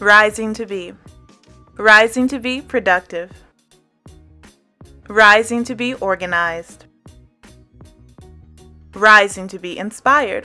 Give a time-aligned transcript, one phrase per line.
[0.00, 0.92] Rising to be.
[1.78, 3.32] Rising to be productive.
[5.08, 6.84] Rising to be organized.
[8.92, 10.44] Rising to be inspired.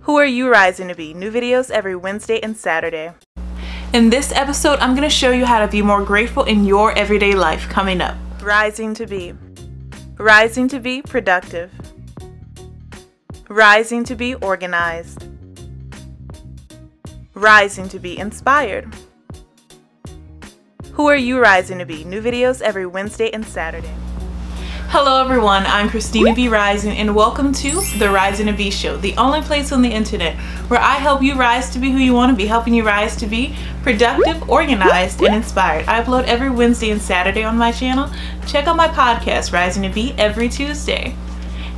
[0.00, 1.14] Who are you rising to be?
[1.14, 3.12] New videos every Wednesday and Saturday.
[3.92, 6.98] In this episode, I'm going to show you how to be more grateful in your
[6.98, 8.16] everyday life coming up.
[8.42, 9.34] Rising to be.
[10.16, 11.70] Rising to be productive.
[13.48, 15.25] Rising to be organized
[17.36, 18.88] rising to be inspired.
[20.92, 22.02] Who are you rising to be?
[22.02, 23.94] New videos every Wednesday and Saturday.
[24.88, 26.48] Hello everyone, I'm Christina B.
[26.48, 30.34] Rising and welcome to the Rising to Be Show, the only place on the internet
[30.68, 33.14] where I help you rise to be who you want to be, helping you rise
[33.16, 35.86] to be productive, organized, and inspired.
[35.86, 38.10] I upload every Wednesday and Saturday on my channel.
[38.46, 41.14] Check out my podcast, Rising to Be, every Tuesday.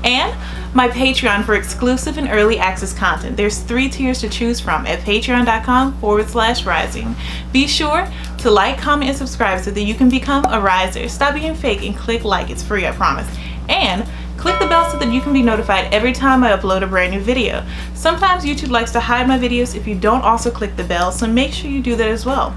[0.05, 0.33] And
[0.75, 3.37] my Patreon for exclusive and early access content.
[3.37, 7.15] There's three tiers to choose from at patreon.com forward slash rising.
[7.53, 8.07] Be sure
[8.39, 11.09] to like, comment, and subscribe so that you can become a riser.
[11.09, 12.51] Stop being fake and click like.
[12.51, 13.29] It's free, I promise.
[13.69, 14.07] And
[14.37, 17.13] click the bell so that you can be notified every time I upload a brand
[17.13, 17.67] new video.
[17.95, 21.27] Sometimes YouTube likes to hide my videos if you don't also click the bell, so
[21.27, 22.57] make sure you do that as well.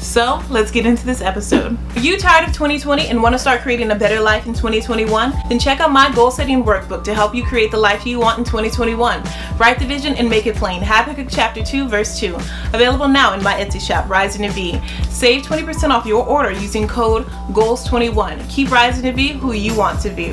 [0.00, 1.76] So let's get into this episode.
[1.94, 5.32] Are you tired of 2020 and want to start creating a better life in 2021?
[5.48, 8.38] Then check out my goal setting workbook to help you create the life you want
[8.38, 9.22] in 2021.
[9.58, 10.82] Write the vision and make it plain.
[10.82, 12.34] Habakkuk chapter 2 verse 2.
[12.72, 14.80] Available now in my Etsy shop, Rising to Be.
[15.10, 18.48] Save 20% off your order using code GOALS21.
[18.48, 20.32] Keep rising to be who you want to be.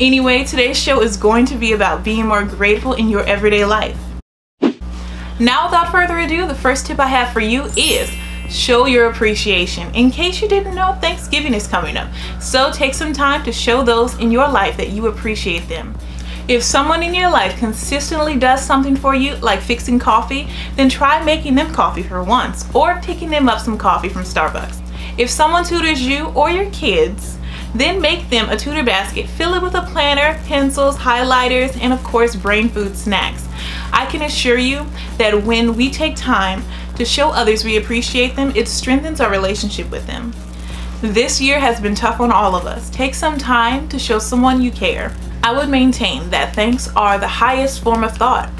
[0.00, 4.07] Anyway, today's show is going to be about being more grateful in your everyday life.
[5.40, 8.10] Now without further ado, the first tip I have for you is
[8.50, 9.94] show your appreciation.
[9.94, 12.10] In case you didn't know, Thanksgiving is coming up.
[12.40, 15.96] So take some time to show those in your life that you appreciate them.
[16.48, 21.22] If someone in your life consistently does something for you, like fixing coffee, then try
[21.22, 24.80] making them coffee for once or picking them up some coffee from Starbucks.
[25.18, 27.38] If someone tutors you or your kids,
[27.74, 29.28] then make them a tutor basket.
[29.28, 33.47] Fill it with a planner, pencils, highlighters, and of course brain food snacks.
[33.92, 34.86] I can assure you
[35.18, 36.62] that when we take time
[36.96, 40.32] to show others we appreciate them, it strengthens our relationship with them.
[41.00, 42.90] This year has been tough on all of us.
[42.90, 45.14] Take some time to show someone you care.
[45.42, 48.50] I would maintain that thanks are the highest form of thought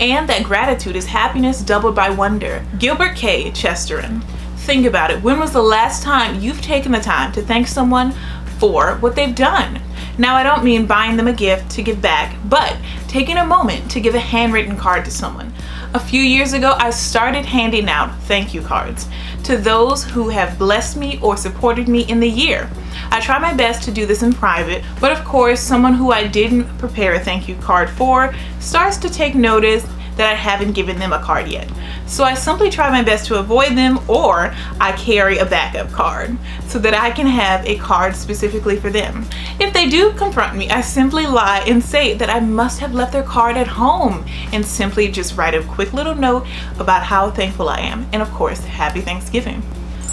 [0.00, 2.64] and that gratitude is happiness doubled by wonder.
[2.78, 3.50] Gilbert K.
[3.52, 4.22] Chesterton.
[4.56, 5.22] Think about it.
[5.22, 8.12] When was the last time you've taken the time to thank someone
[8.58, 9.80] for what they've done?
[10.16, 12.76] Now, I don't mean buying them a gift to give back, but
[13.10, 15.52] taking a moment to give a handwritten card to someone.
[15.94, 19.08] A few years ago, I started handing out thank you cards
[19.42, 22.70] to those who have blessed me or supported me in the year.
[23.10, 26.28] I try my best to do this in private, but of course, someone who I
[26.28, 29.84] didn't prepare a thank you card for starts to take notice
[30.20, 31.66] that I haven't given them a card yet.
[32.06, 36.36] So I simply try my best to avoid them or I carry a backup card
[36.66, 39.24] so that I can have a card specifically for them.
[39.58, 43.14] If they do confront me, I simply lie and say that I must have left
[43.14, 46.46] their card at home and simply just write a quick little note
[46.78, 48.06] about how thankful I am.
[48.12, 49.62] And of course, happy Thanksgiving.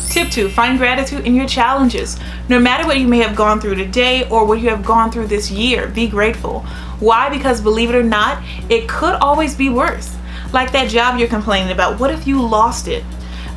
[0.07, 2.17] Tip two, find gratitude in your challenges.
[2.47, 5.27] No matter what you may have gone through today or what you have gone through
[5.27, 6.65] this year, be grateful.
[6.99, 7.29] Why?
[7.29, 10.15] Because believe it or not, it could always be worse.
[10.53, 13.03] Like that job you're complaining about, what if you lost it?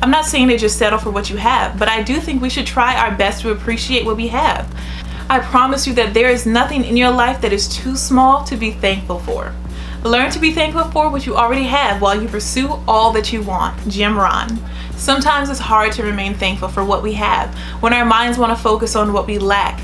[0.01, 2.49] I'm not saying to just settle for what you have, but I do think we
[2.49, 4.73] should try our best to appreciate what we have.
[5.29, 8.57] I promise you that there is nothing in your life that is too small to
[8.57, 9.53] be thankful for.
[10.03, 13.43] Learn to be thankful for what you already have while you pursue all that you
[13.43, 13.87] want.
[13.87, 14.57] Jim Rohn.
[14.97, 18.61] Sometimes it's hard to remain thankful for what we have when our minds want to
[18.61, 19.79] focus on what we lack.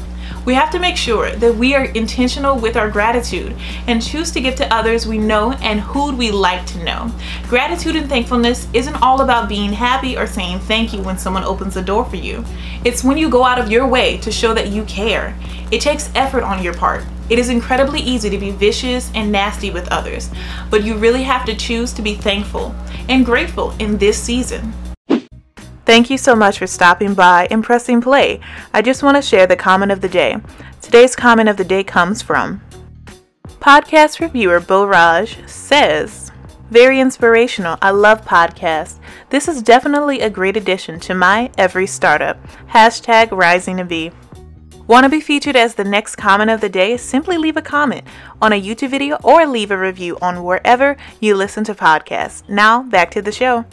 [0.48, 3.54] We have to make sure that we are intentional with our gratitude
[3.86, 7.12] and choose to give to others we know and who we like to know.
[7.50, 11.74] Gratitude and thankfulness isn't all about being happy or saying thank you when someone opens
[11.74, 12.46] the door for you.
[12.86, 15.38] It's when you go out of your way to show that you care.
[15.70, 17.04] It takes effort on your part.
[17.30, 20.30] It is incredibly easy to be vicious and nasty with others,
[20.70, 22.74] but you really have to choose to be thankful
[23.10, 24.72] and grateful in this season.
[25.88, 28.42] Thank you so much for stopping by and pressing play.
[28.74, 30.36] I just want to share the comment of the day.
[30.82, 32.62] Today's comment of the day comes from
[33.62, 36.34] Podcast reviewer Bill Raj says,
[36.70, 37.78] Very inspirational.
[37.82, 39.00] I love podcasts.
[39.30, 42.38] This is definitely a great addition to my every startup.
[42.68, 44.12] Hashtag rising to be.
[44.88, 46.98] Want to be featured as the next comment of the day?
[46.98, 48.06] Simply leave a comment
[48.42, 52.48] on a YouTube video or leave a review on wherever you listen to podcasts.
[52.50, 53.64] Now, back to the show.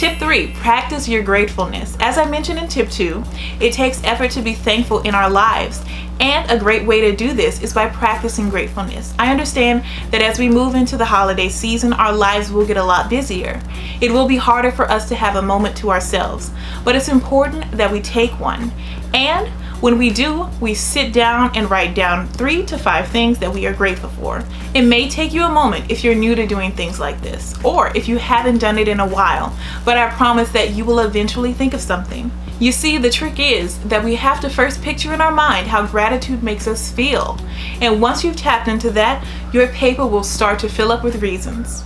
[0.00, 1.94] Tip three, practice your gratefulness.
[2.00, 3.22] As I mentioned in tip two,
[3.60, 5.84] it takes effort to be thankful in our lives.
[6.20, 9.12] And a great way to do this is by practicing gratefulness.
[9.18, 12.82] I understand that as we move into the holiday season, our lives will get a
[12.82, 13.60] lot busier.
[14.00, 16.50] It will be harder for us to have a moment to ourselves,
[16.82, 18.72] but it's important that we take one.
[19.12, 23.52] And when we do, we sit down and write down three to five things that
[23.52, 24.44] we are grateful for.
[24.74, 27.90] It may take you a moment if you're new to doing things like this, or
[27.96, 29.56] if you haven't done it in a while,
[29.86, 32.30] but I promise that you will eventually think of something.
[32.58, 35.86] You see, the trick is that we have to first picture in our mind how
[35.86, 37.38] gratitude makes us feel.
[37.80, 41.84] And once you've tapped into that, your paper will start to fill up with reasons.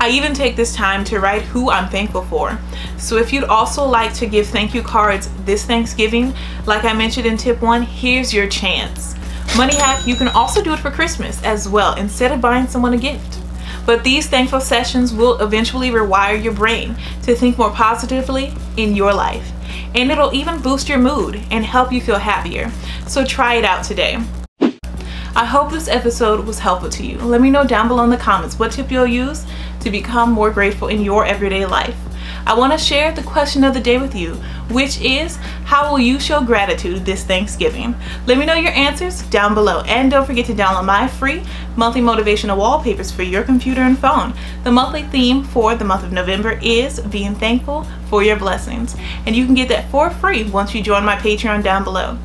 [0.00, 2.58] I even take this time to write who I'm thankful for.
[2.98, 6.34] So if you'd also like to give thank you cards this Thanksgiving,
[6.66, 9.14] like I mentioned in tip one, here's your chance.
[9.56, 12.94] Money hack, you can also do it for Christmas as well instead of buying someone
[12.94, 13.38] a gift.
[13.86, 19.12] But these thankful sessions will eventually rewire your brain to think more positively in your
[19.12, 19.52] life
[19.94, 22.70] and it'll even boost your mood and help you feel happier.
[23.06, 24.18] So try it out today.
[25.34, 27.18] I hope this episode was helpful to you.
[27.18, 29.46] Let me know down below in the comments what tip you'll use
[29.82, 31.96] to become more grateful in your everyday life.
[32.44, 34.34] I want to share the question of the day with you,
[34.70, 37.94] which is how will you show gratitude this Thanksgiving?
[38.26, 41.42] Let me know your answers down below and don't forget to download my free
[41.76, 44.34] monthly motivational wallpapers for your computer and phone.
[44.64, 48.96] The monthly theme for the month of November is being thankful for your blessings
[49.26, 52.18] and you can get that for free once you join my Patreon down below.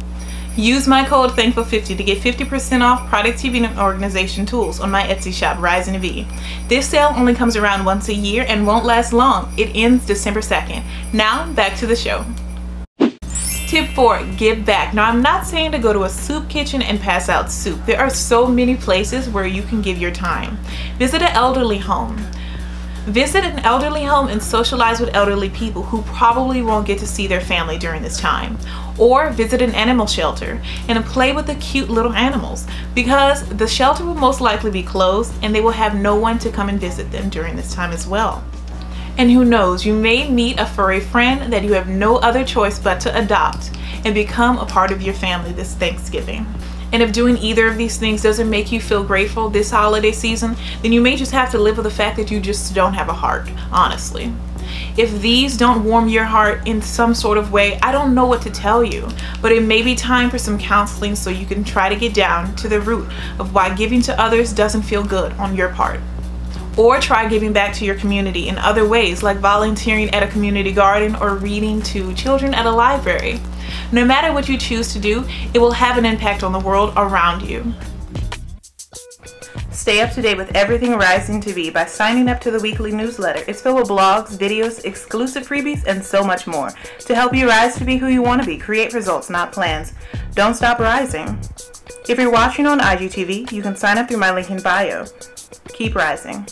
[0.57, 5.31] Use my code THANKFUL50 to get 50% off productivity and organization tools on my Etsy
[5.31, 6.25] shop, Rising V.
[6.67, 9.53] This sale only comes around once a year and won't last long.
[9.55, 10.83] It ends December 2nd.
[11.13, 12.25] Now, back to the show.
[13.67, 14.23] Tip 4.
[14.35, 14.95] Give back.
[14.95, 17.85] Now, I'm not saying to go to a soup kitchen and pass out soup.
[17.85, 20.57] There are so many places where you can give your time.
[20.97, 22.17] Visit an elderly home.
[23.07, 27.25] Visit an elderly home and socialize with elderly people who probably won't get to see
[27.25, 28.57] their family during this time.
[28.97, 34.03] Or visit an animal shelter and play with the cute little animals because the shelter
[34.03, 37.09] will most likely be closed and they will have no one to come and visit
[37.09, 38.43] them during this time as well.
[39.17, 42.77] And who knows, you may meet a furry friend that you have no other choice
[42.77, 43.71] but to adopt
[44.03, 46.45] and become a part of your family this Thanksgiving.
[46.93, 50.55] And if doing either of these things doesn't make you feel grateful this holiday season,
[50.81, 53.09] then you may just have to live with the fact that you just don't have
[53.09, 54.31] a heart, honestly.
[54.97, 58.41] If these don't warm your heart in some sort of way, I don't know what
[58.43, 59.07] to tell you,
[59.41, 62.55] but it may be time for some counseling so you can try to get down
[62.57, 63.07] to the root
[63.39, 65.99] of why giving to others doesn't feel good on your part.
[66.77, 70.71] Or try giving back to your community in other ways like volunteering at a community
[70.71, 73.39] garden or reading to children at a library.
[73.91, 76.93] No matter what you choose to do, it will have an impact on the world
[76.97, 77.73] around you.
[79.71, 82.91] Stay up to date with everything Rising to Be by signing up to the weekly
[82.91, 83.43] newsletter.
[83.47, 87.75] It's filled with blogs, videos, exclusive freebies, and so much more to help you rise
[87.77, 88.57] to be who you want to be.
[88.57, 89.93] Create results, not plans.
[90.33, 91.39] Don't stop rising.
[92.09, 95.05] If you're watching on IGTV, you can sign up through my link in bio.
[95.69, 96.45] Keep rising.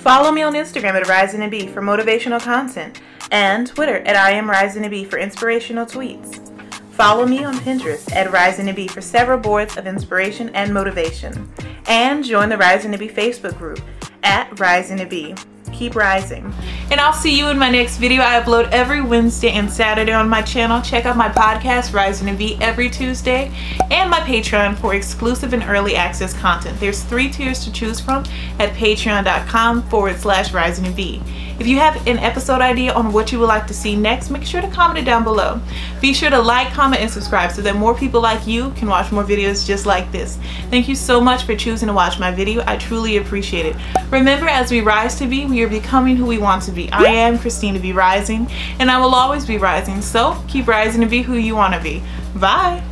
[0.00, 4.30] Follow me on Instagram at Rising to Be for motivational content and Twitter at I
[4.30, 6.46] am Rising to Be for inspirational tweets.
[6.92, 11.52] Follow me on Pinterest at Rising to Be for several boards of inspiration and motivation.
[11.86, 13.82] And join the Rising to Be Facebook group
[14.22, 15.34] at Rising to Be
[15.72, 16.52] keep rising.
[16.90, 18.22] And I'll see you in my next video.
[18.22, 20.80] I upload every Wednesday and Saturday on my channel.
[20.82, 23.52] Check out my podcast, Rising to Be, every Tuesday,
[23.90, 26.78] and my Patreon for exclusive and early access content.
[26.80, 28.24] There's three tiers to choose from
[28.58, 31.22] at patreon.com forward slash rising to be.
[31.60, 34.44] If you have an episode idea on what you would like to see next, make
[34.44, 35.60] sure to comment it down below.
[36.00, 39.12] Be sure to like, comment, and subscribe so that more people like you can watch
[39.12, 40.38] more videos just like this.
[40.70, 42.64] Thank you so much for choosing to watch my video.
[42.66, 43.76] I truly appreciate it.
[44.10, 46.90] Remember, as we rise to be, we are becoming who we want to be.
[46.92, 47.92] I am Christina B.
[47.92, 50.00] Rising, and I will always be rising.
[50.00, 52.02] So keep rising to be who you want to be.
[52.36, 52.82] Bye.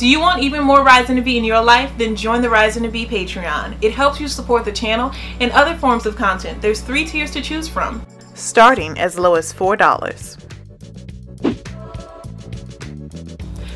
[0.00, 1.92] Do you want even more Rising to Be in your life?
[1.98, 3.76] Then join the Rising to Be Patreon.
[3.82, 6.62] It helps you support the channel and other forms of content.
[6.62, 10.40] There's three tiers to choose from, starting as low as $4.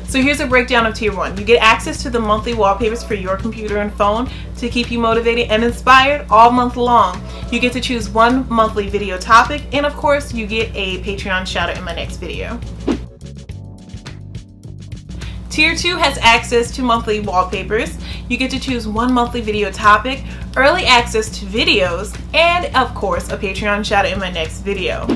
[0.07, 1.37] So here's a breakdown of tier one.
[1.37, 4.27] You get access to the monthly wallpapers for your computer and phone
[4.57, 7.21] to keep you motivated and inspired all month long.
[7.51, 11.45] You get to choose one monthly video topic and of course you get a Patreon
[11.45, 12.59] shout out in my next video.
[15.55, 17.97] Tier 2 has access to monthly wallpapers.
[18.27, 20.21] You get to choose one monthly video topic,
[20.57, 25.07] early access to videos, and of course a Patreon shout out in my next video.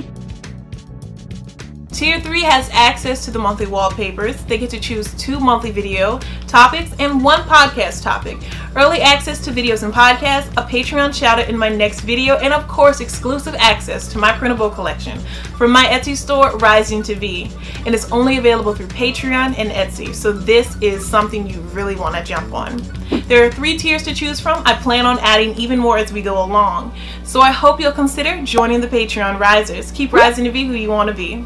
[1.91, 4.41] Tier 3 has access to the monthly wallpapers.
[4.45, 8.37] They get to choose two monthly video topics and one podcast topic.
[8.75, 12.53] Early access to videos and podcasts, a Patreon shout out in my next video, and
[12.53, 15.17] of course, exclusive access to my printable collection
[15.57, 17.51] from my Etsy store, Rising to Be.
[17.87, 22.15] And it's only available through Patreon and Etsy, so this is something you really want
[22.15, 22.79] to jump on.
[23.27, 24.61] There are three tiers to choose from.
[24.67, 26.93] I plan on adding even more as we go along.
[27.23, 29.91] So I hope you'll consider joining the Patreon Risers.
[29.91, 31.43] Keep rising to be who you want to be.